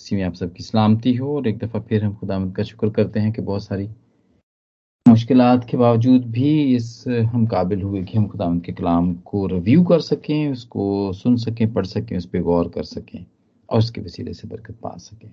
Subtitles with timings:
[0.00, 3.20] इसी में आप सबकी सलामती हो और एक दफ़ा फिर हम खुदा का शुक्र करते
[3.20, 3.88] हैं कि बहुत सारी
[5.06, 9.84] मुश्किल के बावजूद भी इस, हम काबिल हुए कि हम खुदा के कलाम को रिव्यू
[9.84, 13.24] कर सकें, उसको सुन सकें, पढ़ सकें, उस पर गौर कर सकें
[13.68, 15.30] और उसके वसीले से बरकत पा सकें।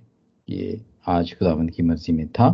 [0.49, 2.47] ये आज खुदावंद की मर्ज़ी में था।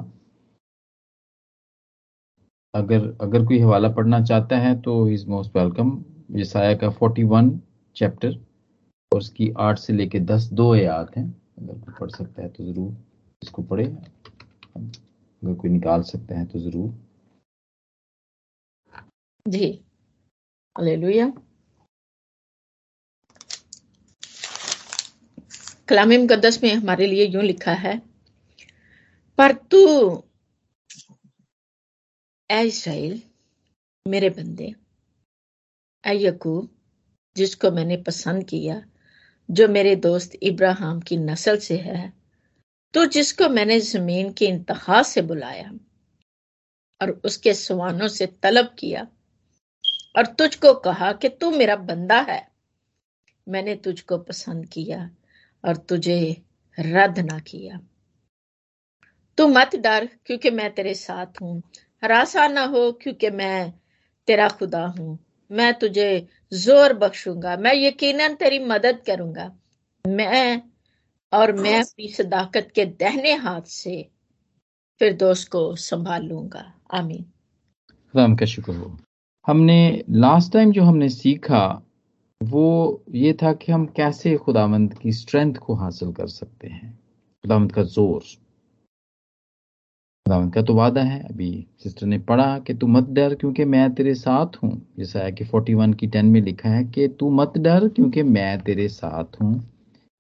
[2.74, 7.60] अगर अगर कोई हवाला पढ़ना चाहता है तो इज़ मोस्ट वेलकम यसाया का 41
[7.96, 8.38] चैप्टर
[9.12, 12.92] और उसकी आठ से लेके दस दो याद हैं। अगर पढ़ सकता है तो ज़रूर
[13.42, 16.93] इसको पढ़े। अगर कोई निकाल सकता है तो ज़रूर।
[19.46, 19.71] जी।
[20.75, 21.32] हालेलुया।
[25.88, 27.97] कलाम मुकदस में हमारे लिए यूँ लिखा है,
[29.38, 29.78] पर तू
[32.50, 33.22] ए इसराइल,
[34.05, 34.73] मेरे बंदे
[36.03, 36.69] ए यकूब,
[37.36, 38.81] जिसको मैंने पसंद किया
[39.50, 42.14] जो मेरे दोस्त इब्राहिम की नस्ल से है
[42.94, 45.72] तो जिसको मैंने ज़मीन की इंतहा से बुलाया
[47.02, 49.07] और उसके सवानों से तलब किया
[50.16, 52.47] और तुझको कहा कि तू मेरा बंदा है।
[53.47, 55.09] मैंने तुझको पसंद किया
[55.66, 56.44] और तुझे
[56.79, 57.79] रद्द ना किया।
[59.38, 61.61] तू मत डर क्योंकि मैं तेरे साथ हूँ।
[62.03, 63.73] हरासा ना हो क्योंकि मैं
[64.27, 69.52] तेरा खुदा हूँ। मैं तुझे ज़ोर बख्शूँगा। मैं यकीनन तेरी मदद करूँगा।
[70.08, 70.62] मैं
[71.34, 74.09] और मैं अपनी सदाकत के दहने हाथ से
[75.00, 77.23] फिर दोस्त को संभाल लूँगा। आमीन।
[78.14, 78.98] खुदाम, का शुक्र हो।
[79.48, 81.81] हमने लास्ट टाइम जो हमने सीखा,
[82.44, 87.00] वो ये था कि हम कैसे खुदामंद की स्ट्रेंथ को हासिल कर सकते हैं।
[87.44, 88.23] खुदामंद का ज़ोर।
[90.28, 91.20] खुदावंत का तो वादा है?
[91.23, 95.31] अभी सिस्टर ने पढ़ा कि तू मत डर क्योंकि मैं तेरे साथ हूँ। जैसा है
[95.31, 99.42] कि 41 की 10 में लिखा है कि तू मत डर क्योंकि मैं तेरे साथ
[99.42, 99.53] हूँ।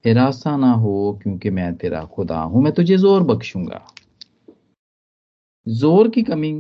[0.05, 3.81] हिरासा ना हो क्योंकि मैं तेरा खुदा हूँ। मैं तुझे ज़ोर बख्शूँगा।
[5.67, 6.53] ज़ोर की कमी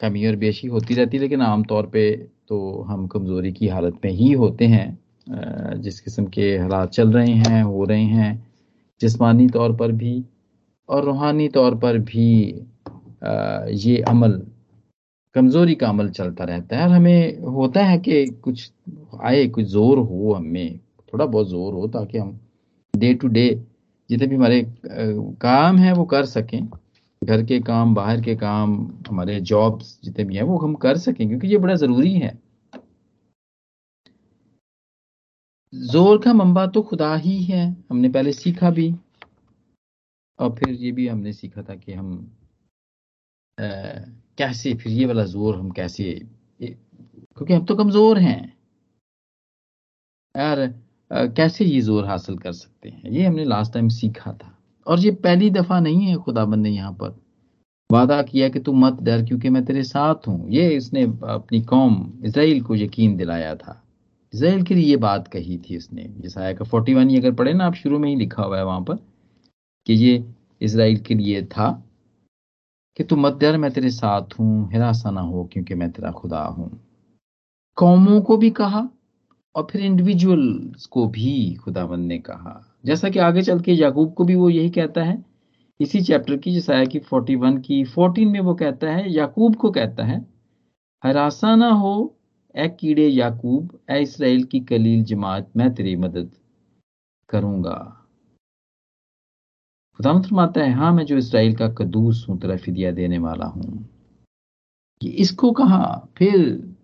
[0.00, 2.10] कमी और बेशी होती रहती है, लेकिन आमतौर पे
[2.48, 7.32] तो हम कमज़ोरी की हालत में ही होते हैं। जिस किस्म के हालात चल रहे
[7.32, 8.46] हैं, हो रहे हैं,
[9.00, 10.22] जिसमानी तौर पर भी
[10.88, 12.28] और रूहानी तौर पर भी
[13.76, 14.40] ये अमल,
[15.34, 18.70] कमज़ोरी का अमल चलता रहता है। और हमें होता है कि कुछ
[19.22, 20.78] आए, कुछ ज़ोर हो हमें,
[21.12, 22.38] थोड़ा बहुत ज़ोर हो ताकि हम
[22.94, 23.48] डे टू डे
[24.10, 26.68] जितने भी हमारे काम है वो कर सकें।
[27.22, 28.74] घर के काम, बाहर के काम,
[29.08, 32.38] हमारे जॉब्स जितने भी हैं वो हम कर सकें क्योंकि ये बड़ा ज़रूरी है।
[35.72, 38.94] ज़ोर का मंबा तो खुदा ही है, हमने पहले सीखा भी।
[40.38, 42.16] और फिर ये भी हमने सीखा था कि हम
[43.58, 43.64] आ,
[44.38, 46.12] कैसे फिर ये वाला ज़ोर हम कैसे
[46.60, 48.40] क्योंकि हम तो कमज़ोर हैं।
[50.34, 50.66] यार
[51.10, 53.10] कैसे ये ज़ोर हासिल कर सकते हैं?
[53.10, 54.54] ये हमने लास्ट टाइम सीखा था।
[54.86, 57.14] और ये पहली दफ़ा नहीं है खुदाबंद ने यहाँ पर।
[57.90, 61.96] वादा किया कि तू मत डर क्योंकि मैं तेरे साथ हूँ। ये इसने अपनी कौम
[62.24, 63.82] इसराइल को यकीन दिलाया था।
[64.32, 67.52] इसराइल के लिए ये बात कही थी इसने। जैसा आया का फोर्टी वन अगर पढ़े
[67.52, 68.98] ना आप शुरू में ही लिखा हुआ है वहाँ पर।
[69.88, 70.24] कि ये
[70.60, 71.84] इसराइल के लिए था
[72.96, 76.42] कि तू मत डर, मैं तेरे साथ हूँ हिरासा ना हो क्योंकि मैं तेरा खुदा
[76.42, 76.84] हूँ।
[77.76, 78.88] कौमों को भी कहा
[79.54, 84.24] और फिर इंडिविजुअल्स को भी खुदाबंद ने कहा। जैसा कि आगे चल के याकूब को
[84.24, 85.24] भी वो यही कहता है,
[85.80, 90.04] इसी चैप्टर की जैसा की 41 की 14 में वो कहता है, याकूब को कहता
[90.04, 90.26] है
[91.04, 92.16] हरासा ना हो
[92.56, 96.30] ए कीड़े याकूब ए इसराइल की कलील जमात, मैं तेरी मदद
[97.28, 97.97] करूँगा।
[99.98, 103.88] खुदाम फरमाता है हाँ मैं जो इसराइल का कदूस हूँ, तेरा फिदिया देने वाला हूँ।
[105.02, 106.74] इसको कहा, फिर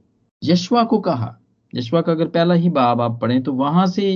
[0.42, 1.36] यशवा को कहा।
[1.72, 4.10] यशवा का अगर पहला ही बाब आप पढ़ें तो वहाँ से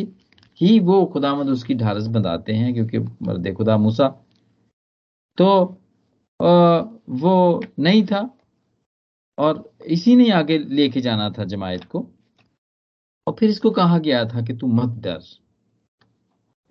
[0.60, 4.08] ही वो खुदामद उसकी ढारस बंधाते हैं, क्योंकि मर्द खुदा मूसा।
[5.38, 5.46] तो
[6.40, 8.28] वो नहीं था,
[9.38, 12.06] और इसी ने आगे लेके जाना था जमायत को।
[13.26, 15.20] और फिर इसको कहा गया था कि तू मत डर।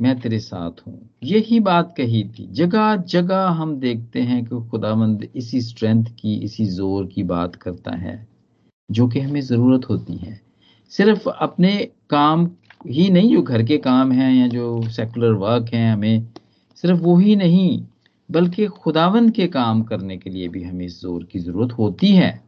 [0.01, 5.29] मैं तेरे साथ हूँ। यही बात कही थी। जगह जगह हम देखते हैं कि खुदामंद
[5.35, 8.27] इसी स्ट्रेंथ की, इसी ज़ोर की बात करता है,
[8.91, 10.41] जो कि हमें ज़रूरत होती है।
[10.89, 12.51] सिर्फ़ अपने काम
[12.87, 16.27] ही नहीं, जो घर के काम हैं या जो सेकुलर वर्क हैं हमें,
[16.75, 17.85] सिर्फ़ वो ही नहीं,
[18.31, 22.43] बल्कि खुदावंद के काम करने के लिए भी हमें इस ज़ोर की ज़रूरत होती है।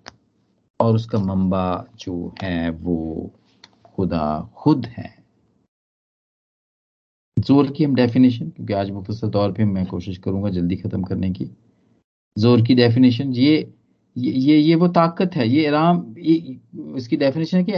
[0.79, 3.31] और उसका मंबा जो है वो
[3.85, 5.18] खुदा खुद है।
[7.39, 11.29] ज़ोर की हम डेफिनेशन क्योंकि आज मुख्तर तौर पे मैं कोशिश करूँगा जल्दी खत्म करने
[11.31, 11.49] की।
[12.37, 13.55] ज़ोर की डेफिनेशन ये
[14.15, 16.15] ये ये, ये वो ताकत है ये आराम
[16.97, 17.73] इसकी डेफिनेशन है कि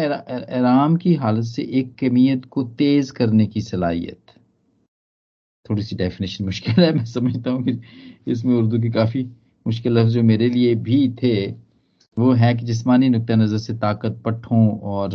[0.56, 4.20] आराम की हालत से एक कमियत को तेज करने की सलाहियत।
[5.66, 7.80] थोड़ी सी डेफिनेशन मुश्किल है मैं समझता हूँ कि
[8.32, 9.24] इसमें उर्दू के काफ़ी
[9.66, 11.36] मुश्किल लफ्ज जो मेरे लिए भी थे
[12.18, 15.12] वो है कि जिसमानी नुक़ नज़र से ताकत पट्ठों और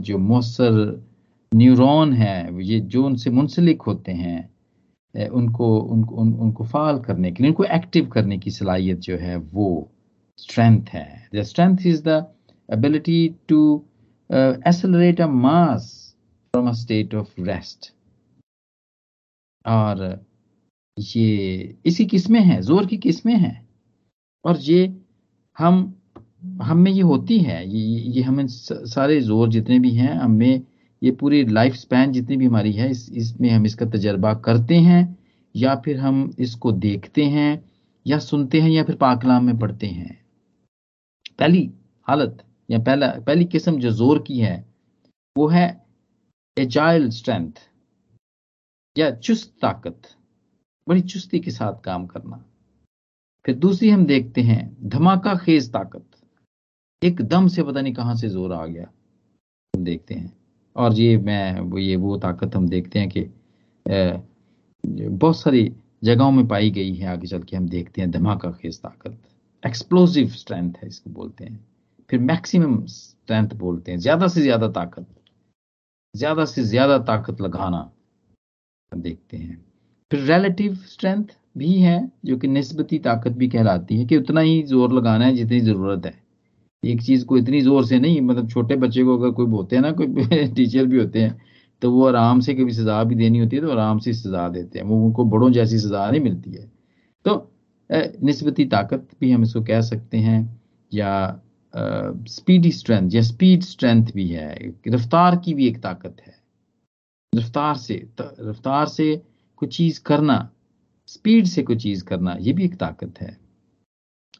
[0.00, 0.74] जो मौसर
[1.52, 7.42] न्यूरॉन है ये जो उनसे मुंसलिक होते हैं उनको उनको उन, उनको फाल करने के
[7.42, 9.68] लिए उनको एक्टिव करने की सलाहियत जो है वो
[10.38, 12.24] स्ट्रेंथ है। The strength is the
[12.68, 13.60] ability to
[14.30, 15.86] accelerate a mass
[16.54, 17.92] from a state of rest
[19.64, 20.02] और
[20.96, 22.60] ये इसी किस्में हैं?
[22.60, 23.68] ज़ोर की किस्में हैं?
[24.44, 24.86] और ये
[25.56, 25.94] हम
[26.62, 27.80] हम में ये होती है ये
[28.16, 30.62] ये हमें सारे ज़ोर जितने भी हैं हमें
[31.02, 35.18] ये पूरी लाइफ स्पैन जितनी भी हमारी है, इस, इसमें हम इसका तजर्बा करते हैं,
[35.56, 37.64] या फिर हम इसको देखते हैं,
[38.06, 40.24] या सुनते हैं, या फिर पाकलाम में पढ़ते हैं।
[41.38, 41.70] पहली
[42.08, 44.66] हालत, या पहला, पहली किस्म जो ज़ोर की है,
[45.36, 45.86] वो है
[46.56, 47.52] एजाइल स्ट्रेंथ
[48.96, 50.02] या चुस्त ताकत,
[50.88, 52.44] बड़ी चुस्ती के साथ काम करना।
[53.44, 56.04] फिर दूसरी हम देखते हैं धमाका खेज ताकत।
[57.02, 58.90] एकदम से पता नहीं कहाँ से ज़ोर आ गया।
[59.74, 60.37] हम देखते हैं।
[60.76, 63.28] और ये मैं ये वो ताकत हम देखते हैं कि
[64.84, 65.72] बहुत सारी
[66.04, 69.18] जगहों में पाई गई है, आगे चल के हम देखते हैं धमाका खेज ताकत।
[69.62, 71.58] एक्सप्लोजिव स्ट्रेंथ है इसको बोलते हैं।
[72.10, 75.06] फिर मैक्सिमम स्ट्रेंथ बोलते हैं। ज़्यादा से ज़्यादा ताकत।
[76.14, 77.90] ज़्यादा से ज़्यादा ताकत लगाना
[78.92, 79.64] देखते हैं।
[80.10, 81.24] फिर रिलेटिव स्ट्रेंथ
[81.58, 85.34] भी है, जो कि नस्बती ताकत भी कहलाती है कि उतना ही ज़ोर लगाना है
[85.36, 86.27] जितनी ज़रूरत है।
[86.82, 89.82] एक चीज़ को इतनी ज़ोर से नहीं मतलब छोटे बच्चे को अगर कोई होते हैं
[89.82, 90.06] ना, कोई
[90.54, 91.40] टीचर भी होते हैं
[91.82, 94.78] तो वो आराम से कभी सजा भी देनी होती है तो आराम से सजा देते
[94.78, 96.70] हैं। वो उनको बड़ों जैसी सजा नहीं मिलती है।
[97.24, 97.34] तो
[98.24, 100.40] निस्बती ताकत भी हम इसको कह सकते हैं,
[100.92, 101.40] या
[102.28, 106.34] स्पीडी स्ट्रेंथ या स्पीड स्ट्रेंथ भी है। रफ्तार की भी एक ताकत है।
[107.32, 109.14] रफ्तार से रफ्तार से
[109.58, 110.38] कुछ चीज़ करना
[111.08, 113.36] स्पीड से कुछ चीज़ करना, ये भी एक ताकत है।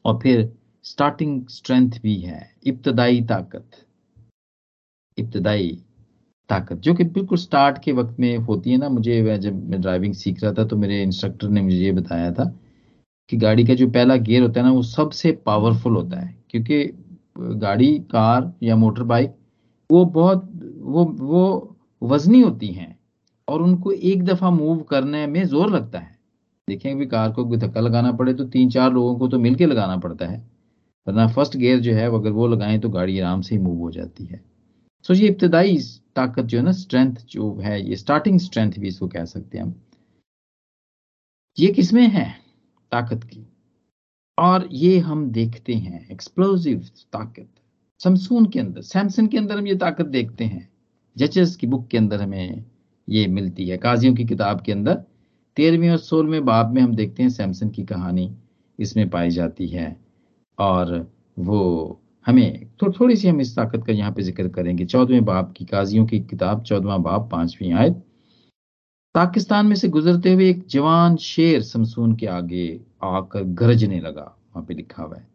[0.05, 0.50] और फिर
[0.88, 3.85] स्टार्टिंग स्ट्रेंथ भी है, इब्तदाई ताकत
[5.19, 5.69] इब्तदाई
[6.50, 10.14] ताकत, जो कि बिल्कुल स्टार्ट के वक्त में होती है ना। मुझे जब मैं ड्राइविंग
[10.14, 12.44] सीख रहा था तो मेरे इंस्ट्रक्टर ने मुझे ये बताया था
[13.31, 16.85] कि गाड़ी का जो पहला गियर होता है ना, वो सबसे पावरफुल होता है। क्योंकि
[17.38, 19.34] गाड़ी, कार या मोटर बाइक
[19.91, 22.96] वो बहुत, वो वो वजनी होती हैं
[23.49, 26.17] और उनको एक दफ़ा मूव करने में ज़ोर लगता है।
[26.69, 29.96] देखें, अभी कार को धक्का लगाना पड़े तो तीन चार लोगों को तो मिलके लगाना
[29.99, 30.46] पड़ता है।
[31.08, 33.90] वरना फ़र्स्ट गियर जो है अगर वो लगाएँ तो गाड़ी आराम से ही मूव हो
[33.90, 34.44] जाती है।
[35.02, 35.78] सो ये इब्तदाई
[36.16, 39.64] ताकत जो है ना स्ट्रेंथ जो है, ये स्टार्टिंग स्ट्रेंथ भी इसको कह सकते हैं
[39.64, 39.75] हम।
[41.58, 42.34] ये किसमें है?
[42.90, 43.46] ताकत की।
[44.38, 46.78] और ये हम देखते हैं एक्सप्लोजिव
[47.12, 47.49] ताकत।
[47.99, 50.69] समसून के अंदर सैमसन के अंदर हम ये ताकत देखते हैं।
[51.16, 52.64] जचेस की बुक के अंदर हमें
[53.08, 54.94] ये मिलती है। काजियों की किताब के अंदर,
[55.56, 58.37] तेरहवीं और सोलहवें बाब में हम देखते हैं सैमसन की कहानी
[58.78, 60.07] इसमें पाई जाती है।
[60.58, 61.06] और
[61.38, 65.52] वो हमें थो, थोड़ी सी हम इस ताकत का यहाँ पे ज़िक्र करेंगे। चौदहवें बाप
[65.56, 68.02] की काजियों की किताब चौदवा बाप पांचवी आयत।
[69.14, 72.69] पाकिस्तान में से गुजरते हुए एक जवान शेर समसून के आगे
[73.05, 75.26] आकर गरजने लगा। वहाँ पे लिखा हुआ है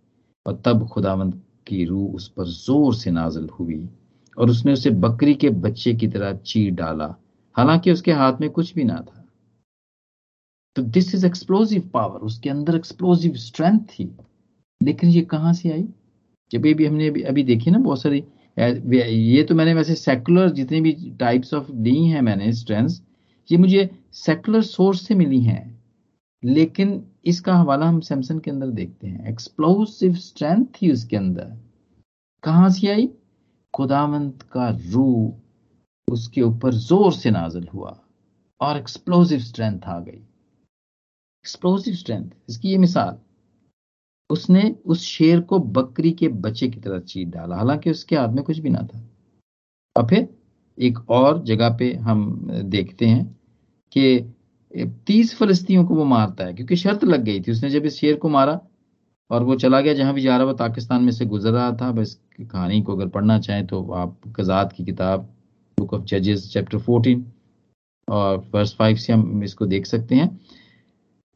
[0.46, 3.88] और तब खुदावंत की रूह उस पर ज़ोर से नाजल हुई
[4.38, 7.16] और उसने उसे बकरी के बच्चे की तरह चीर डाला।
[7.56, 9.26] हालाँकि उसके हाथ में कुछ भी ना था।
[10.76, 14.06] तो दिस इज़ एक्सप्लोजिव पावर उसके अंदर एक्सप्लोजिव स्ट्रेंथ थी।
[14.84, 15.88] लेकिन ये कहाँ से आई?
[16.52, 18.24] जब ये भी हमने अभी, अभी देखी ना बहुत सारी
[18.58, 22.90] ये तो मैंने वैसे सेकुलर जितने भी टाइप्स ऑफ़ दी हैं मैंने स्ट्रेंथ
[23.50, 25.72] ये मुझे सेकुलर सोर्स से मिली हैं।
[26.44, 31.58] लेकिन इसका हवाला हम सैमसन के अंदर देखते हैं। एक्सप्लोसिव स्ट्रेंथ थी उसके अंदर।
[32.44, 33.10] कहाँ से आई?
[33.74, 35.34] खुदावंत का रू
[36.08, 37.98] उसके ऊपर ज़ोर से नाजल हुआ
[38.62, 40.12] और एक्सप्लोसिव स्ट्रेंथ आ गई।
[41.46, 43.18] एक्सप्लोसिव स्ट्रेंथ इसकी ये मिसाल।
[44.34, 48.44] उसने उस शेर को बकरी के बच्चे की तरह चीर डाला। हालाँकि उसके हाथ में
[48.44, 49.02] कुछ भी ना था।
[49.96, 50.28] और फिर
[50.78, 53.26] एक और जगह पे हम देखते हैं
[53.92, 54.34] कि
[55.08, 58.16] तीस फलस्तियों को वो मारता है, क्योंकि शर्त लग गई थी। उसने जब इस शेर
[58.16, 58.60] को मारा
[59.30, 61.92] और वो चला गया जहाँ भी जा रहा, वो पाकिस्तान में से गुजर रहा था,
[61.92, 65.30] बस कहानी को अगर पढ़ना चाहें तो आप कजात की किताब
[65.78, 67.26] बुक ऑफ़ जजेस चैप्टर फोर्टीन
[68.08, 70.40] और फ़र्स्ट फाइव से हम इसको देख सकते हैं।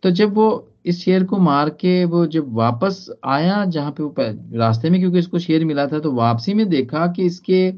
[0.04, 0.48] तो जब वो
[0.88, 4.14] इस शेर को मार के वो जब वापस आया जहाँ पे वो
[4.58, 7.72] रास्ते में, क्योंकि इसको शेर मिला था तो वापसी में देखा कि इसके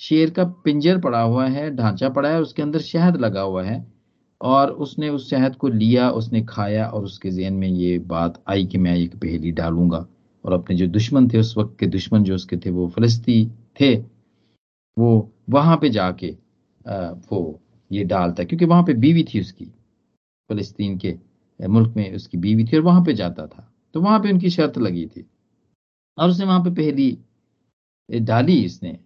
[0.00, 3.84] शेर का पिंजर पड़ा हुआ है, ढांचा पड़ा है उसके अंदर शहद लगा हुआ है।
[4.40, 8.64] और उसने उस शहद को लिया, उसने खाया, और उसके जेन में ये बात आई
[8.66, 10.06] कि मैं एक पहेली डालूँगा।
[10.44, 13.44] और अपने जो दुश्मन थे, उस वक्त के दुश्मन जो उसके थे, वो फलस्ती
[13.80, 13.94] थे,
[14.96, 16.30] वो वहाँ पे जाके
[16.86, 19.64] वो ये डालता, क्योंकि वहाँ पे बीवी थी उसकी,
[20.50, 21.14] फलस्तीन के।
[21.68, 24.78] मुल्क में उसकी बीवी थी और वहाँ पे जाता था। तो वहाँ पे उनकी शर्त
[24.78, 25.26] लगी थी।
[26.18, 27.16] और उसने वहाँ पे पहली
[28.08, 28.98] डाली इसने।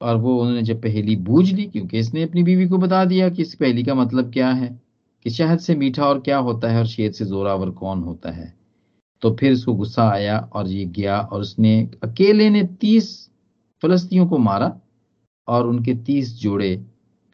[0.00, 3.42] और वो उन्होंने जब पहली बूझ ली, क्योंकि इसने अपनी बीवी को बता दिया कि
[3.42, 4.68] इस पहली का मतलब क्या है,
[5.26, 8.54] कि शहद से मीठा और क्या होता है और शेर से जोरावर कौन होता है।
[9.22, 13.08] तो फिर उसको गुस्सा आया और ये गया और उसने अकेले ने तीस
[13.82, 14.80] फलस्तियों को मारा
[15.48, 16.70] और उनके तीस जोड़े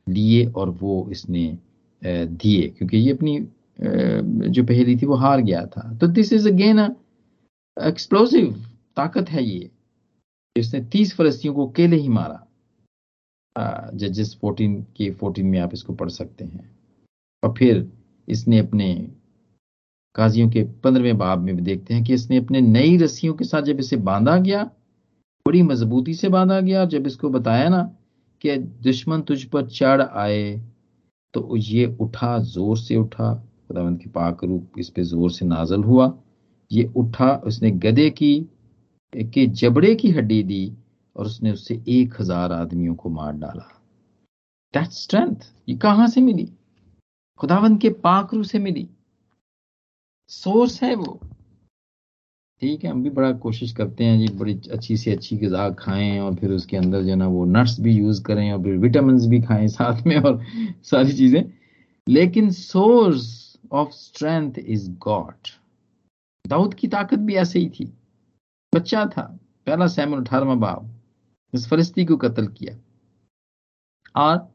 [0.07, 1.47] लिए और वो इसने
[2.03, 3.39] दिए। क्योंकि ये अपनी
[3.79, 6.79] जो पहली थी, वो हार गया था। तो दिस इज़ अगेन
[7.77, 8.53] एक्सप्लोसिव
[8.97, 9.71] ताकत है ये
[10.57, 12.41] इसने तीस फलस्तियों को अकेले ही मारा।
[13.97, 16.71] जजेस फोर्टीन के फोर्टीन में आप इसको पढ़ सकते हैं।
[17.43, 17.87] और फिर
[18.29, 18.95] इसने अपने
[20.15, 23.63] काजियों के पंद्रहवें बाब में भी देखते हैं कि इसने अपने नई रस्सियों के साथ
[23.63, 24.63] जब इसे बांधा गया,
[25.47, 27.83] बड़ी मजबूती से बांधा गया, और जब इसको बताया ना
[28.45, 30.53] कि दुश्मन तुझ पर चढ़ आए
[31.35, 33.33] तो ये उठा, ज़ोर से उठा।
[33.69, 36.19] खुदावंत की पाक रूप इस पे ज़ोर से नाजल हुआ।
[36.73, 38.49] ये उठा, उसने गधे की,
[39.13, 40.73] के जबड़े की हड्डी दी
[41.17, 43.69] और उसने उससे एक हज़ार आदमियों को मार डाला।
[44.75, 46.53] दैट स्ट्रेंथ ये कहाँ से मिली?
[47.39, 48.89] खुदावंत के पाक रू से मिली।
[50.29, 51.21] सोर्स है वो।
[52.63, 56.19] ठीक है, हम भी बड़ा कोशिश करते हैं जी, बड़ी अच्छी से अच्छी गजा खाएँ
[56.21, 59.41] और फिर उसके अंदर जो ना वो नट्स भी यूज़ करें और फिर विटामिन भी
[59.43, 60.43] खाएँ साथ में और
[60.83, 61.45] सारी चीज़ें।
[62.09, 65.49] लेकिन source of strength is God
[66.47, 67.93] Dawood की ताकत भी ऐसे ही थी।
[68.75, 70.91] बच्चा था पहला सैमुल अठारवा बाब।
[71.55, 72.77] इस फरिश्ती को कत्ल किया।
[74.17, 74.55] और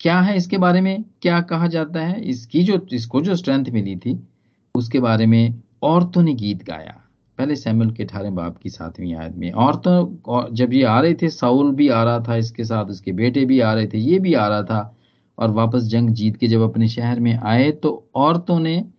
[0.00, 1.04] क्या है इसके बारे में?
[1.22, 2.20] क्या कहा जाता है?
[2.20, 4.28] इसकी जो, इसको जो स्ट्रेंथ मिली थी,
[4.74, 7.02] उसके बारे में औरतों ने गीत गाया।
[7.38, 11.28] पहले सैमुल के अठारह बाप की सातवीं आयत में, औरतों जब ये आ रहे थे,
[11.28, 14.34] साउल भी आ रहा था इसके साथ, उसके बेटे भी आ रहे थे, ये भी
[14.34, 14.96] आ रहा था
[15.38, 18.90] और वापस जंग जीत के जब अपने शहर में आए तो औरतों ने,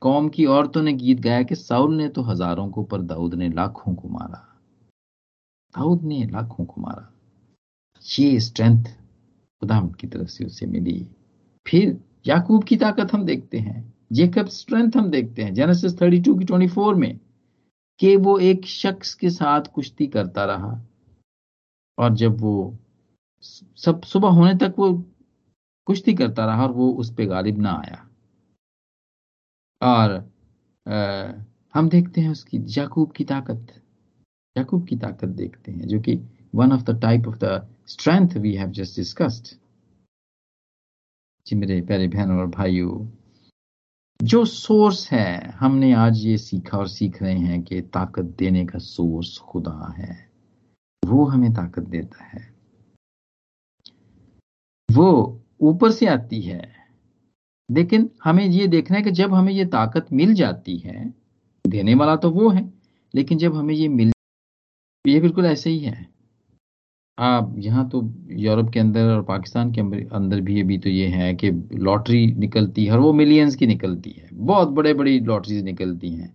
[0.00, 3.48] कौम की औरतों ने गीत गाया कि साउल ने तो हज़ारों को, पर दाऊद ने
[3.48, 4.60] लाखों को मारा।
[5.76, 7.10] दाऊद ने लाखों को मारा।
[8.18, 8.84] ये स्ट्रेंथ
[9.60, 11.08] खुदाम की तरफ़ से उसे मिली।
[11.66, 16.44] फिर याकूब की ताकत हम देखते हैं। जेकब स्ट्रेंथ हम देखते हैं। जेनेसिस 32 की
[16.44, 17.20] 24 में
[17.98, 20.82] कि वो एक शख्स के साथ कुश्ती करता रहा।
[21.98, 22.78] और जब वो
[23.76, 25.04] सब सुबह होने तक वो
[25.86, 28.08] कुश्ती करता रहा और वो उस पर गालिब ना आया।
[29.82, 30.32] और
[30.88, 31.32] आ,
[31.74, 33.82] हम देखते हैं उसकी याकूब की ताकत।
[34.58, 36.20] याकूब की ताकत देखते हैं जो कि
[36.54, 39.58] one of the type of the strength we have just discussed
[41.46, 43.16] जी मेरे प्यारे बहनों और भाइयों
[44.22, 48.78] जो सोर्स है हमने आज ये सीखा और सीख रहे हैं कि ताकत देने का
[48.78, 50.30] सोर्स खुदा है।
[51.04, 52.54] वो हमें ताकत देता है।
[54.90, 56.62] वो ऊपर से आती है।
[57.68, 61.12] लेकिन हमें ये देखना है कि जब हमें ये ताकत मिल जाती है,
[61.64, 62.72] देने वाला तो वो है,
[63.14, 64.12] लेकिन जब हमें ये मिल
[65.04, 66.06] ये बिल्कुल ऐसे ही है।
[67.18, 68.02] आप यहाँ तो
[68.32, 69.80] यूरोप के अंदर और पाकिस्तान के
[70.16, 74.10] अंदर भी अभी तो ये है कि लॉटरी निकलती है और वो मिलियंस की निकलती
[74.10, 76.34] है। बहुत बड़े बड़ी लॉटरीज निकलती हैं।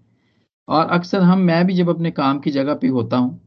[0.67, 3.39] और अक्सर हम, मैं भी जब अपने काम की जगह पे होता हूँ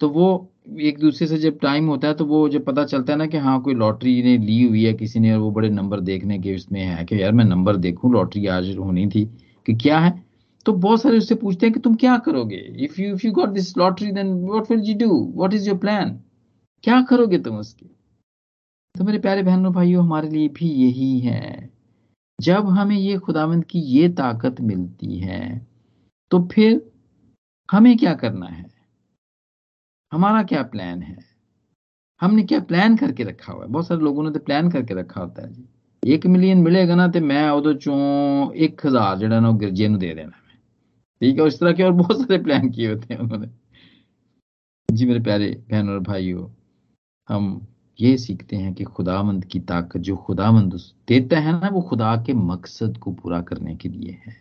[0.00, 3.18] तो वो एक दूसरे से जब टाइम होता है तो वो जब पता चलता है
[3.18, 6.00] ना कि हाँ कोई लॉटरी ने ली हुई है किसी ने, और वो बड़े नंबर
[6.00, 9.24] देखने के उसमें है कि यार, मैं नंबर देखूँ लॉटरी आज होनी थी
[9.66, 10.12] कि क्या है?
[10.66, 12.56] तो बहुत सारे उससे पूछते हैं कि तुम क्या करोगे?
[12.84, 15.78] If you if you got this lottery then what will you do what is your
[15.78, 16.10] plan
[16.84, 17.86] क्या करोगे तुम उसके?
[18.94, 21.68] तो मेरे प्यारे बहनों, भाइयों, हमारे लिए भी यही है।
[22.38, 25.66] जब हमें ये खुदावंद की ये ताकत मिलती है
[26.30, 26.82] तो फिर
[27.68, 28.77] हमें क्या करना है?
[30.11, 31.17] हमारा क्या प्लान है
[32.21, 35.21] हमने क्या प्लान करके रखा हुआ है बहुत सारे लोगों ने तो प्लान करके रखा
[35.21, 37.93] होता है जी एक मिलियन मिलेगा ना तो मैं ਉਹਦੇ चो
[38.65, 40.57] एक हजार जरा ना गिरजे दे देना मैं
[41.21, 43.49] ठीक है इस तरह के और बहुत सारे प्लान किए होते हैं उन्होंने
[44.89, 46.47] जी मेरे प्यारे बहन और भाइयों
[47.29, 47.45] हम
[47.99, 50.73] ये सीखते हैं कि खुदामंद की ताकत जो खुदामंद
[51.07, 54.35] देता है ना वो खुदा के मकसद को पूरा करने के लिए है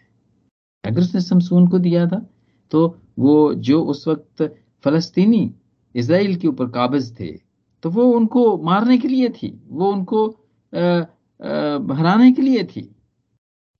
[0.84, 2.26] अगर उसने समसून को दिया था
[2.72, 2.86] तो
[3.18, 4.42] वो जो उस वक्त
[4.83, 5.51] फलस्तीनी
[5.95, 7.31] इसराइल के ऊपर काबिज थे
[7.83, 10.27] तो वो उनको मारने के लिए थी, वो उनको
[11.93, 12.89] हराने के लिए थी।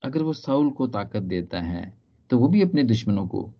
[0.02, 1.92] अगर वो साउल को ताकत देता है
[2.30, 3.52] तो वो भी अपने दुश्मनों को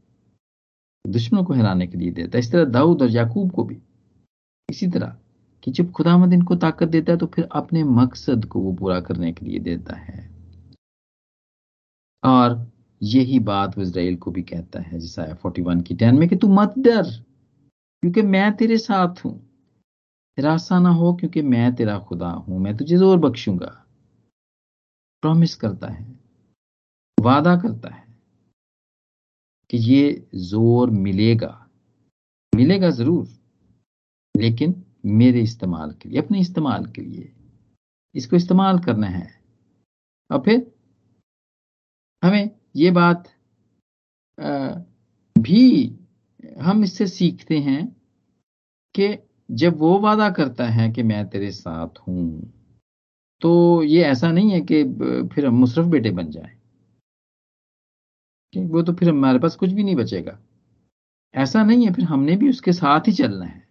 [1.05, 3.79] दुश्मनों को हराने के लिए देता है। इस तरह दाऊद और याकूब को भी।
[4.69, 5.17] इसी तरह
[5.63, 9.33] कि जब खुदामद इनको ताकत देता है तो फिर अपने मकसद को वो पूरा करने
[9.33, 10.27] के लिए देता है।
[12.23, 12.67] और
[13.01, 16.37] यही बात वो इसराइल को भी कहता है, जैसा फोर्टी वन की टेन में कि
[16.37, 17.07] तू मत डर।
[18.03, 19.35] क्योंकि मैं तेरे साथ हूँ।
[20.39, 23.71] निराशा ना हो क्योंकि मैं तेरा खुदा हूँ। मैं तुझे ज़ोर बख्शूँगा।
[25.23, 26.07] प्रॉमिस करता है।
[27.19, 28.07] वादा करता है
[29.71, 31.55] कि ये ज़ोर मिलेगा।
[32.53, 33.27] मिलेगा ज़रूर,
[34.35, 37.33] लेकिन मेरे इस्तेमाल के लिए, अपने इस्तेमाल के लिए।
[38.15, 39.29] इसको इस्तेमाल करना है।
[40.31, 40.71] और फिर
[42.23, 43.29] हमें ये बात
[45.37, 45.87] भी
[46.61, 47.87] हम इससे सीखते हैं
[48.95, 49.17] कि
[49.49, 52.53] जब वो वादा करता है कि मैं तेरे साथ हूँ
[53.43, 54.83] तो ये ऐसा नहीं है कि
[55.35, 56.57] फिर हम मुशरफ बेटे बन जाए।
[58.55, 60.39] वो तो फिर हमारे पास कुछ भी नहीं बचेगा।
[61.35, 63.67] ऐसा नहीं है, फिर हमने भी उसके साथ ही चलना है।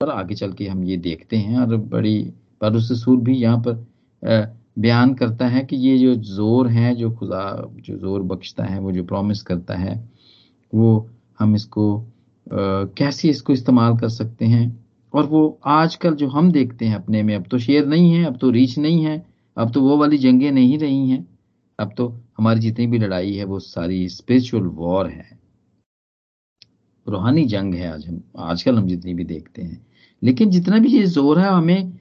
[0.00, 2.78] पर आगे चल के हम ये देखते हैं, और बड़ी पर
[3.20, 8.22] भी यहाँ पर बयान करता है कि ये जो ज़ोर है, जो खुदा, जो ज़ोर
[8.24, 9.96] बख्शता है, वो जो प्रॉमिस करता है,
[10.72, 11.84] वो हम इसको
[12.46, 14.66] कैसे इसको इस्तेमाल कर सकते हैं?
[15.14, 18.36] और वो आजकल जो हम देखते हैं अपने में, अब तो शेर नहीं है, अब
[18.36, 19.24] तो रीच नहीं है,
[19.56, 21.26] अब तो वो वाली जंगें नहीं रही हैं,
[21.78, 25.38] अब तो हमारी जितनी भी लड़ाई है वो सारी स्पिरिचुअल वॉर है।
[27.06, 29.86] रूहानी जंग है आज हम, आजकल हम जितनी भी देखते हैं।
[30.22, 31.92] लेकिन जितना भी ये ज़ोर है हमें,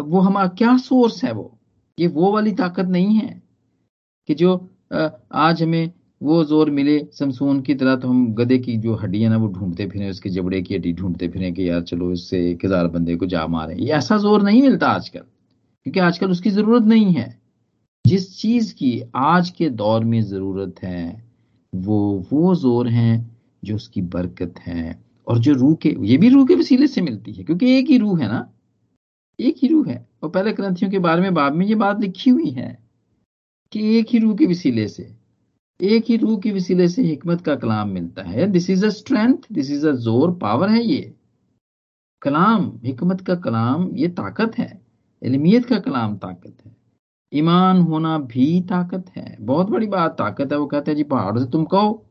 [0.00, 1.58] वो हमारा क्या सोर्स है वो?
[1.98, 3.42] ये वो वाली ताकत नहीं है
[4.28, 4.54] कि जो
[4.92, 9.28] आज हमें वो ज़ोर मिले समसून की तरह तो हम गधे की जो हड्डी है
[9.28, 12.64] ना वो ढूंढते फिरे, उसके जबड़े की हड्डी ढूंढते फिरे कि यार चलो इससे एक
[12.64, 16.82] हज़ार बंदे को जा मारे। ये ऐसा ज़ोर नहीं मिलता आजकल, क्योंकि आजकल उसकी ज़रूरत
[16.84, 17.26] नहीं है।
[18.04, 21.22] जिस चीज़ की आज के दौर में ज़रूरत है,
[21.72, 23.24] वो वो ज़ोर है
[23.62, 27.32] जो उसकी बरकत है। और जो रूह के, ये भी रूह के वसीले से मिलती
[27.32, 28.48] है, क्योंकि एक ही रूह है ना,
[29.38, 32.30] एक ही रूह है। और पहले ग्रंथियों के बारे में बाब में ये बात लिखी
[32.30, 32.78] हुई है
[33.72, 35.02] कि एक ही रूह के वसीले से
[35.82, 39.36] एक ही रूह के वसीले से हिकमत का कलाम मिलता है। This is a strength
[39.52, 41.14] this is a ज़ोर पावर है ये।
[42.22, 44.80] कलाम, हिकमत का कलाम, ये ताकत है।
[45.22, 46.76] इलमियत का कलाम ताकत है।
[47.34, 51.38] ईमान होना भी ताकत है। बहुत बड़ी बात ताकत है। वो कहते हैं, जी, पहाड़
[51.38, 52.04] से तुम कहो।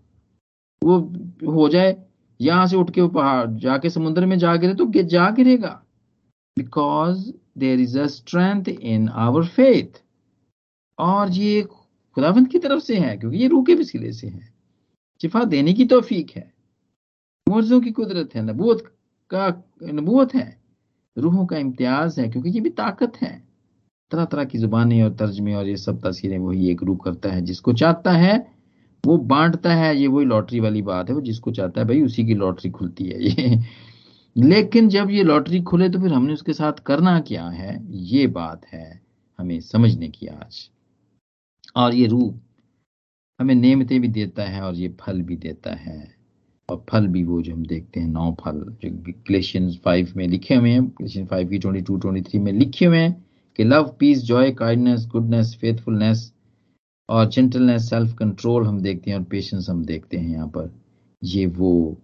[0.81, 0.97] वो
[1.51, 2.05] हो जाए,
[2.39, 5.81] यहाँ से उठ के वो पहाड़, जाके समुद्र में जा गिरे तो जा गिरेगा।
[6.57, 10.01] Because there is a strength in our faith
[10.97, 11.61] और ये
[12.15, 14.53] खुदावंत की तरफ़ से है, क्योंकि ये रूह के वसीले से है।
[15.21, 16.53] शिफा देने की तोफीक है।
[17.49, 18.95] मुर्जों की कुदरत है नबूत
[19.29, 20.61] का नबूत है।
[21.17, 23.43] रूहों का इम्तियाज़ है, क्योंकि ये भी ताकत है।
[24.11, 27.41] तरह तरह की जुबानें और तर्जमे और ये सब तस्वीरें, वही एक रूह करता है,
[27.41, 28.51] जिसको चाहता है,
[29.05, 32.25] वो बांटता है, ये वही लॉटरी वाली बात है, वो जिसको चाहता है, भाई उसी
[32.25, 33.59] की लॉटरी खुलती है, ये।
[34.37, 37.87] लेकिन जब ये लॉटरी खुले तो फिर हमने उसके साथ करना क्या है?
[37.91, 39.01] ये बात है
[39.39, 40.69] हमें समझने की आज।
[41.75, 42.39] और ये रूप
[43.39, 45.99] हमें नेमतें भी देता है और ये फल भी देता है।
[46.69, 48.89] और फल भी वो जो हम देखते हैं नौ फल जो
[49.27, 52.85] ग्लेशियन फाइव में लिखे हुए हैं। ग्लेशियन फाइव की ट्वेंटी टू ट्वेंटी थ्री में लिखे
[52.85, 53.13] हुए हैं
[53.59, 56.31] कि love peace joy kindness goodness faithfulness
[57.09, 60.71] और जेंटलनेस सेल्फ कंट्रोल हम देखते हैं और पेशेंस हम देखते हैं यहाँ पर।
[61.21, 61.97] ये वो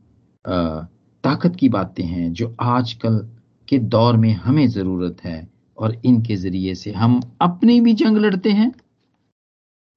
[0.46, 0.82] आ,
[1.24, 3.18] ताकत की बातें हैं जो आजकल
[3.68, 8.50] के दौर में हमें ज़रूरत है और इनके ज़रिए से हम अपनी भी जंग लड़ते
[8.52, 8.72] हैं।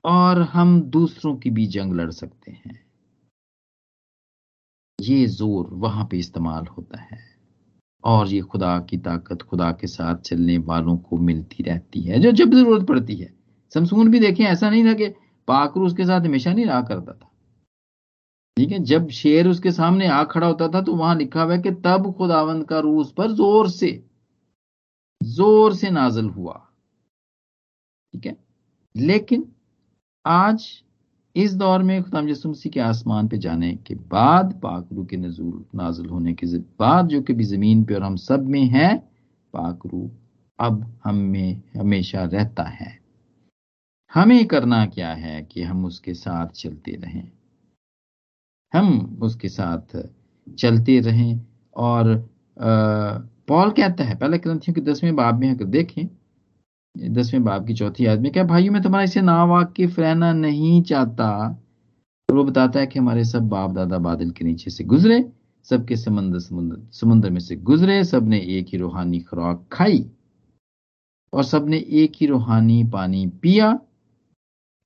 [0.04, 2.78] और हम दूसरों की भी जंग लड़ सकते हैं।
[4.98, 7.18] ये ज़ोर वहाँ पे इस्तेमाल होता है
[8.04, 12.30] और ये खुदा की ताकत, खुदा के साथ चलने वालों को मिलती रहती है, जो
[12.32, 13.32] जब ज़रूरत पड़ती है।
[13.72, 15.08] समसून भी देखें, ऐसा नहीं था कि
[15.48, 17.30] पाकरू उसके साथ हमेशा नहीं रहा करता था।
[18.56, 21.60] ठीक है, जब शेर उसके सामने आ खड़ा होता था तो वहाँ लिखा हुआ है
[21.62, 23.90] कि तब खुदावंद का रूस पर ज़ोर से
[25.20, 26.54] ज़ोर से नाजल हुआ।
[28.14, 28.36] ठीक है,
[28.94, 29.44] लेकिन
[30.24, 30.66] आज
[31.36, 36.08] इस दौर में खुदाम यसुमसी के आसमान पे जाने के बाद पाकरू के नजूल, नाजुल
[36.08, 36.46] होने के
[36.80, 38.96] बाद जो कि भी ज़मीन पे और हम सब में है
[39.54, 40.10] पाकरू
[40.58, 42.98] अब हम में हमेशा रहता है।
[44.14, 47.30] हमें करना क्या है कि हम उसके साथ चलते रहें?
[48.72, 49.96] हम उसके साथ
[50.58, 51.40] चलते रहें
[51.76, 52.16] और
[52.58, 56.06] पॉल कहता है, पहले ग्रंथियों के दसवें बाब में अगर देखें
[56.98, 60.82] दसवें बाप की चौथी याद में क्या भाइयों, मैं तुम्हारा इसे ना वाकिफ रहना नहीं
[60.82, 61.58] चाहता।
[62.30, 65.32] और वो बताता है कि हमारे सब बाप दादा बादल के नीचे से गुजरे,
[65.64, 70.10] सबके समंदर समुद्र समुद्र में से गुजरे, सबने एक ही रूहानी खुराक खाई
[71.32, 73.80] और सबने एक ही रूहानी पानी पिया।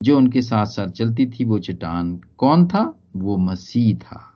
[0.02, 3.00] जो उनके साथ साथ चलती थी, वो चट्टान कौन था?
[3.16, 4.30] वो मसीह था।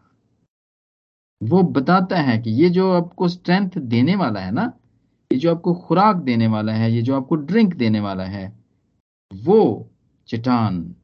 [1.43, 4.73] वो बताता है कि ये जो आपको स्ट्रेंथ देने वाला है ना
[5.31, 8.47] ये जो आपको खुराक देने वाला है, ये जो आपको ड्रिंक देने वाला है,
[9.33, 9.91] वो
[10.29, 10.95] चटान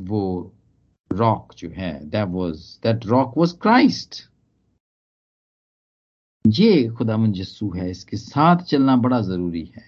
[0.00, 0.52] वो
[1.12, 4.22] रॉक जो है that was that rock was Christ
[6.44, 9.82] ये खुदा यस्सु है, इसके साथ चलना बड़ा ज़रूरी है।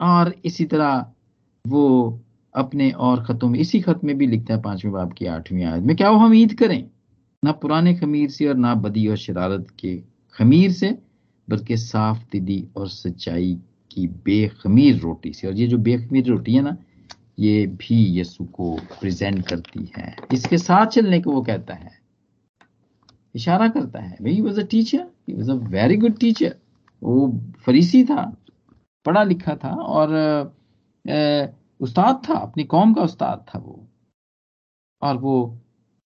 [0.00, 1.12] और इसी तरह
[1.64, 2.20] वो
[2.54, 5.82] अपने और खतों में, इसी खत में भी लिखता है पाँचवें बाप की आठवीं आयत
[5.84, 6.90] में, क्या वो हम ईद करें?
[7.44, 10.02] ना पुराने खमीर से और ना बदी और शरारत के
[10.36, 10.90] खमीर से,
[11.48, 13.54] बल्कि साफ़ दिली और सच्चाई
[13.90, 16.76] की बेखमीर रोटी से। और ये जो बेखमीर रोटी है ना,
[17.38, 21.98] ये भी यसु को प्रेजेंट करती है। इसके साथ चलने को वो कहता है,
[23.34, 26.54] इशारा करता है भाई was a teacher he was a very good teacher
[27.02, 27.28] वो
[27.64, 28.22] फरीसी था,
[29.06, 30.08] पढ़ा लिखा था और
[31.80, 33.86] उस्ताद था, अपनी कौम का उस्ताद था वो।
[35.02, 35.58] और वो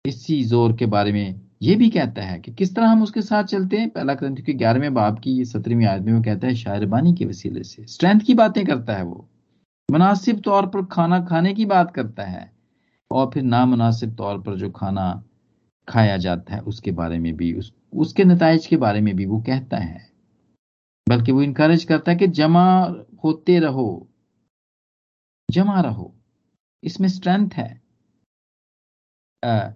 [0.05, 3.45] इसी ज़ोर के बारे में ये भी कहता है कि किस तरह हम उसके साथ
[3.45, 3.90] चलते हैं?
[3.90, 7.87] पहला ग्रंथ के ग्यारहवें बाब की सत्रहवीं आदमी में कहता है शायरबानी के वसीले से।
[7.87, 9.29] स्ट्रेंथ की बातें करता है वो।
[9.90, 12.53] मुनासिब तौर पर खाना खाने की बात करता है
[13.11, 15.25] और फिर नामनासिब तौर पर जो खाना
[15.88, 19.40] खाया जाता है उसके बारे में भी उस, उसके नतज के बारे में भी वो
[19.40, 20.12] कहता है।
[21.09, 24.09] बल्कि वो इनकरेज करता है कि जमा होते रहो।
[25.51, 26.14] जमा रहो।
[26.85, 27.83] इसमें स्ट्रेंथ है।
[29.45, 29.71] आ,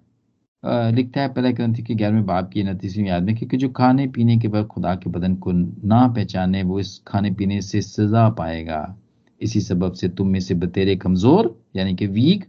[0.63, 4.37] लिखता है पहले ग्रंथि के ग्यारहवें बाप की नतीसवीं याद में, क्योंकि जो खाने पीने
[4.39, 8.97] के बाद खुदा के बदन को ना पहचाने, वो इस खाने पीने से सजा पाएगा।
[9.41, 12.45] इसी सबब से तुम में से बतेरे कमज़ोर, यानी कि वीक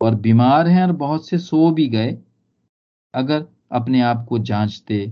[0.00, 2.16] और बीमार हैं और बहुत से सो भी गए,
[3.14, 5.06] अगर अपने आप को जांचते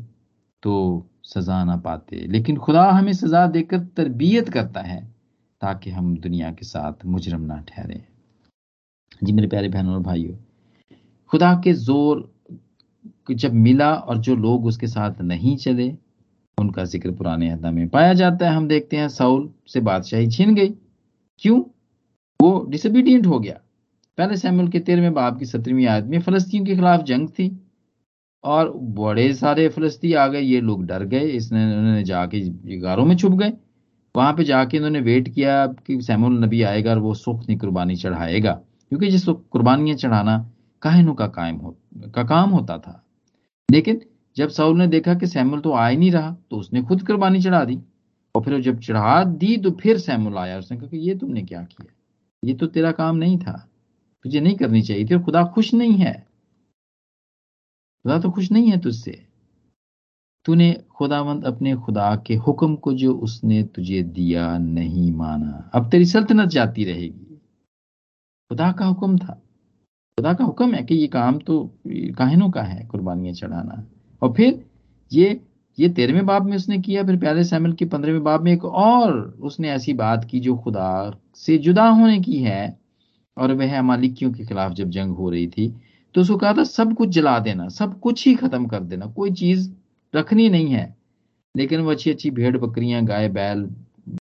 [0.62, 5.00] तो सजा ना पाते। लेकिन खुदा हमें सजा देकर तरबियत करता है,
[5.62, 8.02] ताकि हम दुनिया के साथ मुजरम ना ठहरे।
[9.22, 10.37] जी मेरे प्यारे बहनों और भाइयों,
[11.33, 12.30] खुदा के ज़ोर
[13.30, 15.92] जब मिला और जो लोग उसके साथ नहीं चले,
[16.58, 20.54] उनका ज़िक्र पुराने हदा में पाया जाता है। हम देखते हैं साउल से बादशाही छीन
[20.54, 20.68] गई।
[21.38, 21.60] क्यों?
[22.40, 23.60] वो डिसबीडियंट हो गया।
[24.18, 27.50] पहले सैमुल के तेरहवें बाप की सत्रहवीं आयत में फलस्तियों के खिलाफ जंग थी
[28.44, 32.40] और बड़े सारे फलस्ती आ गए। ये लोग डर गए, इसने उन्होंने जाके
[32.78, 33.52] गारों में छुप गए।
[34.16, 37.96] वहाँ पे जाके इन्होंने वेट किया कि सैमुल नबी आएगा और वो सुख नहीं कुर्बानी
[37.96, 40.50] चढ़ाएगा। क्योंकि जिस कुर्बानियाँ चढ़ाना
[40.82, 41.76] काहिनों का कायम हो,
[42.14, 43.03] का काम होता था।
[43.72, 44.00] लेकिन
[44.37, 47.42] जब साउल ने देखा कि सैमुल तो आ ही नहीं रहा तो उसने खुद कुर्बानी
[47.42, 47.79] चढ़ा दी।
[48.35, 51.62] और फिर जब चढ़ा दी तो फिर सैमुल आया उसने कहा कि ये तुमने क्या
[51.62, 51.92] किया?
[52.44, 53.70] ये तो तेरा काम नहीं था।
[54.22, 56.14] तुझे नहीं करनी चाहिए थी और खुदा खुश नहीं है।
[58.05, 59.27] खुदा तो खुश नहीं है तुझसे।
[60.44, 66.05] तूने खुदावंद अपने खुदा के हुक्म को जो उसने तुझे दिया नहीं माना। अब तेरी
[66.05, 67.40] सल्तनत जाती रहेगी।
[68.50, 69.43] खुदा का हुक्म था।
[70.18, 71.59] खुदा का हुक्म है कि ये काम तो
[72.18, 73.83] काहिनों का है, कुर्बानियाँ चढ़ाना।
[74.22, 74.64] और फिर
[75.12, 75.40] ये
[75.79, 79.12] ये तेरहवें बाब में उसने किया, फिर प्यारे सैमल के पंद्रहवें बाब में एक और
[79.42, 82.79] उसने ऐसी बात की जो खुदा से जुदा होने की है,
[83.37, 85.68] और वह मालिकियों के खिलाफ जब जंग हो रही थी
[86.14, 89.31] तो उसको कहा था, सब कुछ जला देना, सब कुछ ही खत्म कर देना, कोई
[89.33, 89.70] चीज़
[90.14, 90.94] रखनी नहीं है।
[91.55, 93.68] लेकिन वो अच्छी अच्छी भेड़ बकरियाँ, गाय, बैल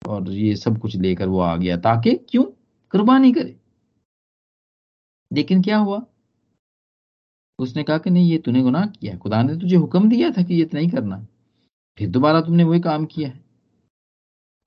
[0.08, 2.44] और ये सब कुछ लेकर वो आ गया, ताकि क्यों?
[2.92, 3.56] कुर्बानी करे।
[5.32, 6.06] लेकिन क्या हुआ?
[7.58, 10.54] उसने कहा कि नहीं, ये तूने गुनाह किया खुदा ने तुझे हुक्म दिया था कि
[10.54, 11.26] ये नहीं करना।
[11.98, 13.44] फिर दोबारा तुमने वही काम किया है।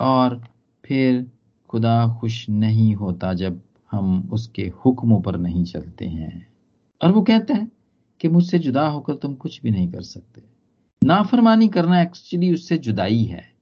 [0.01, 0.47] और
[0.85, 1.31] फिर
[1.69, 6.53] खुदा खुश नहीं होता जब हम उसके हुक्मों पर नहीं चलते हैं।
[7.03, 7.71] और वो कहता है
[8.19, 10.43] कि मुझसे जुदा होकर तुम कुछ भी नहीं कर सकते।
[11.03, 13.53] नाफरमानी करना एक्चुअली उससे जुदाई है।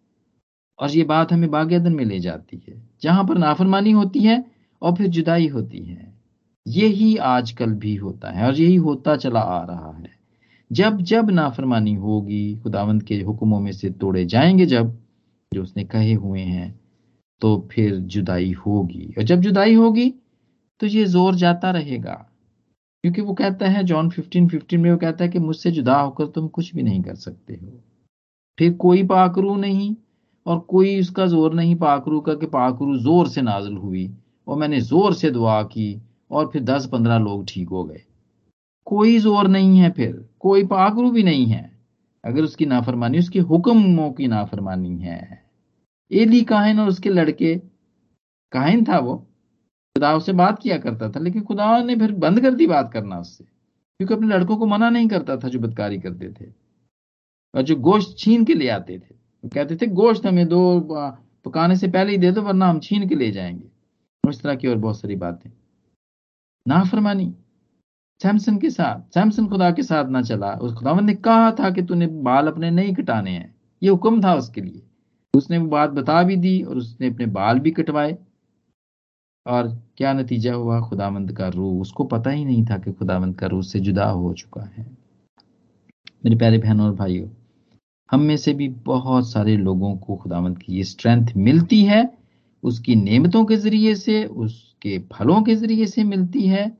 [0.80, 4.96] और ये बात हमें बाग्यदन में ले जाती है, जहाँ पर नाफरमानी होती है और
[4.96, 6.09] फिर जुदाई होती है।
[6.70, 10.18] यही आजकल भी होता है और यही होता चला आ रहा है।
[10.72, 14.98] जब जब नाफरमानी होगी, खुदावंत के हुक्मों में से तोड़े जाएँगे जब,
[15.52, 16.80] जो उसने कहे हुए हैं
[17.42, 20.10] तो फिर जुदाई होगी। और जब जुदाई होगी
[20.82, 22.26] तो ये ज़ोर जाता रहेगा।
[23.04, 26.28] क्योंकि वो कहता है, जॉन 15 15 में वो कहता है कि मुझसे जुदा होकर
[26.28, 27.80] तुम कुछ भी नहीं कर सकते हो।
[28.58, 29.96] फिर कोई पाकरू नहीं,
[30.46, 34.10] और कोई उसका ज़ोर नहीं पाकरू का कि पाकरू ज़ोर से नाजल हुई।
[34.48, 36.02] और मैंने ज़ोर से दुआ की
[36.32, 38.02] और फिर दस पंद्रह लोग ठीक हो गए।
[38.86, 41.80] कोई ज़ोर नहीं है फिर, कोई पाकरू भी नहीं है।
[42.24, 45.44] अगर उसकी नाफरमानी, उसके हुक्मों की नाफरमानी है।
[46.12, 47.56] एली काहिन और उसके लड़के,
[48.52, 49.16] काहिन था वो,
[49.96, 53.20] खुदा उससे बात किया करता था, लेकिन खुदा ने फिर बंद कर दी बात करना
[53.20, 56.52] उससे, क्योंकि अपने लड़कों को मना नहीं करता था जो बदकारी करते थे,
[57.54, 60.80] और जो गोश्त छीन के ले आते थे। वो कहते थे, गोश्त हमें दो
[61.46, 63.70] पकाने से पहले ही दे दो, वरना हम छीन के ले जाएँगे।
[64.24, 65.50] उस तरह की और बहुत सारी बातें।
[66.70, 67.36] नाफरमानी।
[68.22, 71.82] सैमसन के साथ, सैमसन खुदा के साथ ना चला। उस खुदावन ने कहा था कि
[71.82, 74.84] तूने बाल अपने नहीं कटाने हैं। ये हुक्म था उसके लिए।
[75.34, 78.18] उसने वो बात बता भी दी और उसने अपने बाल भी कटवाए।
[79.48, 80.82] और क्या नतीजा हुआ?
[80.82, 84.34] खुदावंद का रूह। उसको पता ही नहीं था कि खुदावंद का रूह से जुदा हो
[84.34, 84.98] चुका है।
[86.26, 87.28] मेरे प्यारे बहनों और भाइयों,
[88.12, 92.18] हम में से भी बहुत सारे लोगों को खुदावंद की ये स्ट्रेंथ मिलती है।
[92.64, 96.72] उसकी नेमतों के ज़रिए से, उस उसके फलों के ज़रिए से मिलती है,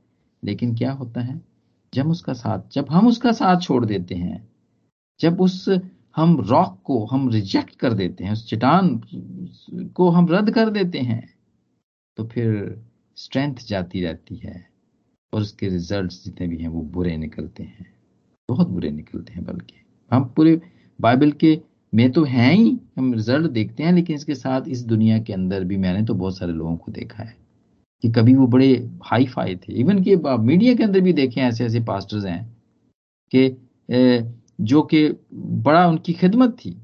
[0.42, 1.40] लेकिन क्या होता है?
[1.92, 4.48] जब उसका साथ, जब हम उसका साथ छोड़ देते हैं,
[5.20, 5.68] जब उस
[6.16, 9.00] हम रॉक को हम रिजेक्ट कर देते हैं, उस चट्टान
[9.94, 11.22] को हम रद्द कर देते हैं
[12.18, 12.48] तो फिर
[13.16, 14.54] स्ट्रेंथ जाती रहती है
[15.32, 17.86] और उसके रिजल्ट्स जितने भी हैं वो बुरे निकलते हैं।
[18.48, 19.74] बहुत बुरे निकलते हैं बल्कि।
[20.10, 20.60] हम पूरे
[20.98, 21.58] बाइबल के
[21.92, 25.64] में तो हैं ही, हम रिज़ल्ट देखते हैं, लेकिन इसके साथ इस दुनिया के अंदर
[25.64, 27.39] भी मैंने तो बहुत सारे लोगों को देखा है।
[28.04, 28.72] कि कभी वो बड़े
[29.04, 32.44] हाई फाई थे। इवन कि मीडिया के अंदर भी देखे ऐसे ऐसे पास्टर्स हैं
[33.32, 33.48] कि
[34.62, 36.76] जो कि बड़ा उनकी खिदमत थी,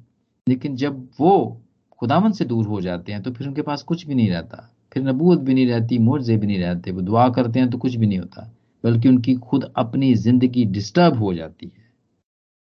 [0.47, 1.63] लेकिन जब वो
[2.01, 5.03] खुदावन से दूर हो जाते हैं तो फिर उनके पास कुछ भी नहीं रहता। फिर
[5.05, 8.07] नबूत भी नहीं रहती मोर्जे भी नहीं रहते, वो दुआ करते हैं तो कुछ भी
[8.07, 8.51] नहीं होता,
[8.85, 11.85] बल्कि उनकी खुद अपनी ज़िंदगी डिस्टर्ब हो जाती है।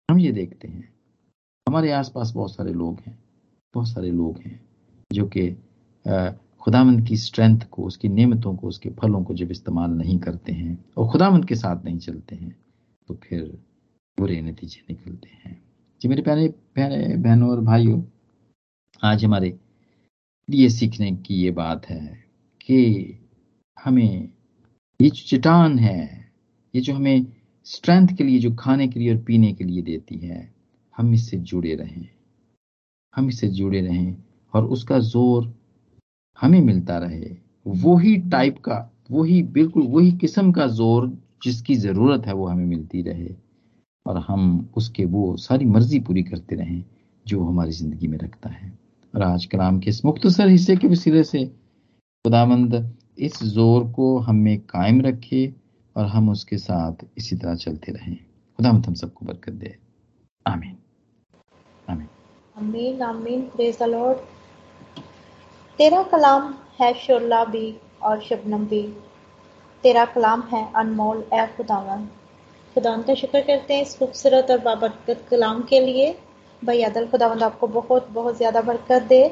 [0.09, 0.89] हम ये देखते हैं,
[1.67, 3.19] हमारे आसपास बहुत सारे लोग हैं,
[3.75, 4.61] बहुत सारे लोग हैं,
[5.11, 5.49] जो कि
[6.63, 10.85] खुदामंद की स्ट्रेंथ को, उसकी नियमतों को, उसके फलों को जब इस्तेमाल नहीं करते हैं
[10.97, 12.57] और खुदामंद के साथ नहीं चलते हैं
[13.09, 13.43] तो फिर
[14.19, 15.61] बुरे नतीजे निकलते हैं।
[16.01, 18.03] जी मेरे प्यारे प्यारे बहनों और भाइयों,
[19.03, 19.59] आज हमारे
[20.49, 22.07] लिए सीखने की ये बात है
[22.61, 23.19] कि
[23.77, 24.31] हमें
[25.01, 26.31] ये जो चट्टान है,
[26.75, 27.27] ये जो हमें
[27.67, 30.53] स्ट्रेंथ के लिए, जो खाने के लिए और पीने के लिए देती है,
[30.95, 32.09] हम इससे जुड़े रहें।
[33.15, 34.17] हम इससे जुड़े रहें
[34.55, 35.53] और उसका ज़ोर
[36.41, 42.35] हमें मिलता रहे। वही टाइप का, वही बिल्कुल वही किस्म का ज़ोर जिसकी ज़रूरत है
[42.35, 43.35] वो हमें मिलती रहे
[44.07, 46.83] और हम उसके वो सारी मर्ज़ी पूरी करते रहें
[47.27, 48.73] जो हमारी ज़िंदगी में रखता है।
[49.15, 52.75] और आज कलाम के इस मुख्तसर हिस्से के वसीले से खुदामंद
[53.19, 55.53] इस ज़ोर को हमें कायम रखे
[55.97, 59.75] और हम उसके साथ इसी तरह चलते रहें। खुदामंद हम सबको बरकत दे।
[60.47, 60.77] आमीन।
[61.89, 62.09] आमीन।
[62.57, 64.19] आमीन आमीन। Praise the Lord.
[65.81, 68.83] तेरा कलाम है शुरला भी और शबनम भी।
[69.85, 72.05] तेरा कलाम है अनमोल, ए खुदावन।
[72.77, 76.11] खुदावन का शुक्र करते हैं इस खूबसूरत और बाबरकत कलाम के लिए।
[76.63, 79.23] भाई अदल खुदावंद आपको बहुत बहुत ज़्यादा बरकत दे।